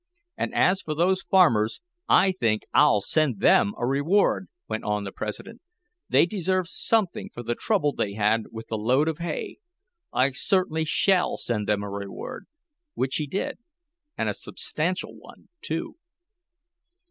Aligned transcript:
"And 0.35 0.51
as 0.55 0.81
for 0.81 0.95
those 0.95 1.21
farmers, 1.21 1.79
I 2.09 2.31
think 2.31 2.63
I'll 2.73 3.01
send 3.01 3.39
them 3.39 3.75
a 3.77 3.85
reward," 3.85 4.47
went 4.67 4.83
on 4.83 5.03
the 5.03 5.11
president. 5.11 5.61
"They 6.09 6.25
deserve 6.25 6.67
something 6.67 7.29
for 7.31 7.43
the 7.43 7.53
trouble 7.53 7.93
they 7.93 8.13
had 8.13 8.45
with 8.51 8.69
the 8.69 8.79
load 8.79 9.07
of 9.07 9.19
hay. 9.19 9.57
I 10.11 10.31
certainly 10.31 10.85
shall 10.85 11.37
send 11.37 11.67
them 11.69 11.83
a 11.83 11.89
reward," 11.91 12.47
which 12.95 13.17
he 13.17 13.27
did, 13.27 13.59
and 14.17 14.27
a 14.27 14.33
substantial 14.33 15.15
one, 15.15 15.49
too. 15.61 15.97